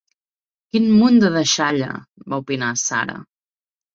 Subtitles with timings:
[0.75, 1.91] "Quin munt de deixalla",
[2.33, 3.21] va opinar Sarah.